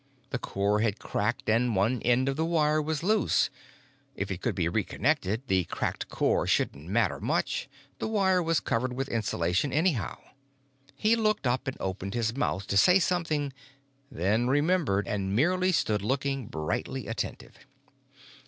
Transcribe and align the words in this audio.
The 0.31 0.39
core 0.39 0.79
had 0.79 0.97
cracked 0.97 1.47
and 1.47 1.75
one 1.75 2.01
end 2.01 2.27
of 2.27 2.35
the 2.35 2.43
wire 2.43 2.81
was 2.81 3.03
loose; 3.03 3.51
if 4.15 4.31
it 4.31 4.41
could 4.41 4.55
be 4.55 4.67
reconnected, 4.67 5.43
the 5.45 5.65
cracked 5.65 6.09
core 6.09 6.47
shouldn't 6.47 6.89
matter 6.89 7.19
much—the 7.19 8.07
wire 8.07 8.41
was 8.41 8.59
covered 8.59 8.93
with 8.93 9.07
insulation 9.09 9.71
anyhow. 9.71 10.17
He 10.95 11.15
looked 11.15 11.45
up 11.45 11.67
and 11.67 11.77
opened 11.79 12.15
his 12.15 12.35
mouth 12.35 12.65
to 12.65 12.77
say 12.77 12.97
something, 12.97 13.53
then 14.09 14.47
remembered 14.47 15.07
and 15.07 15.35
merely 15.35 15.71
stood 15.71 16.01
looking 16.01 16.47
brightly 16.47 17.05
attentive. 17.05 17.57